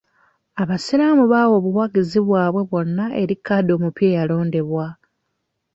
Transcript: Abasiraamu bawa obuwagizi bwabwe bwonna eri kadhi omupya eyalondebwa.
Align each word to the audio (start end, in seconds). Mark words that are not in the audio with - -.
Abasiraamu 0.61 1.23
bawa 1.31 1.53
obuwagizi 1.59 2.19
bwabwe 2.27 2.61
bwonna 2.69 3.05
eri 3.21 3.35
kadhi 3.45 3.71
omupya 3.77 4.05
eyalondebwa. 4.11 4.87